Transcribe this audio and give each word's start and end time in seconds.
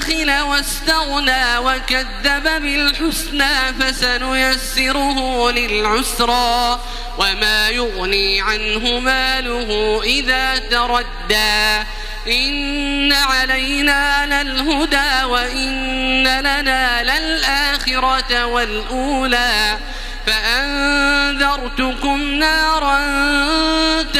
بخل 0.00 0.40
واستغنى 0.40 1.58
وكذب 1.58 2.62
بالحسنى 2.62 3.74
فسنيسره 3.80 5.50
للعسرى 5.50 6.80
وما 7.18 7.68
يغني 7.68 8.40
عنه 8.40 8.98
ماله 8.98 10.00
إذا 10.04 10.58
تردى 10.58 11.86
إن 12.28 13.12
علينا 13.12 14.26
للهدى 14.42 15.24
وإن 15.24 16.22
لنا 16.24 17.02
للآخرة 17.02 18.44
والأولى 18.44 19.78
فأنذرتكم 20.26 22.20
نارا 22.22 22.98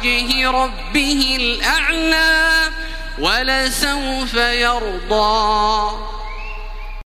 وجه 0.00 0.50
ربه 0.50 1.36
الأعلى 1.40 2.48
ولسوف 3.18 4.34
يرضى. 4.34 5.90